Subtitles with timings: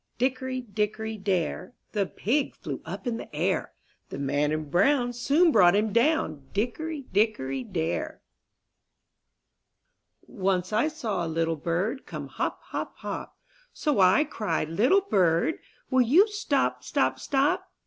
[0.19, 3.73] T^ICKORY, dickory, dare, ^^ The pig flew up in the air;
[4.09, 8.23] The man in brown soon brought him down, Dickory, dickory, dare.
[10.25, 12.97] 12 IN THE NURSERY ^^ /^NCE I saw a little bird ^^ Come hop, hop,
[12.97, 13.37] hop;
[13.73, 15.59] So I cried, "Little bird.
[15.91, 17.69] Will you stop, stop, stop?'